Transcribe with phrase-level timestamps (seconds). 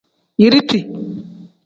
[0.39, 0.79] Yiriti.